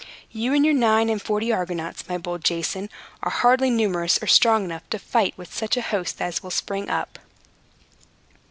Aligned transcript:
You 0.31 0.55
and 0.55 0.65
your 0.65 0.73
nine 0.73 1.09
and 1.11 1.21
forty 1.21 1.51
Argonauts, 1.53 2.09
my 2.09 2.17
bold 2.17 2.43
Jason, 2.43 2.89
are 3.21 3.29
hardly 3.29 3.69
numerous 3.69 4.17
or 4.19 4.25
strong 4.25 4.65
enough 4.65 4.89
to 4.89 4.97
fight 4.97 5.35
with 5.37 5.53
such 5.53 5.77
a 5.77 5.81
host 5.83 6.19
as 6.19 6.41
will 6.41 6.49
spring 6.49 6.89
up." 6.89 7.19